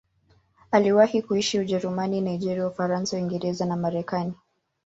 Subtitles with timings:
[0.71, 4.33] Aliwahi kuishi Ujerumani, Nigeria, Ufaransa, Uingereza na Marekani.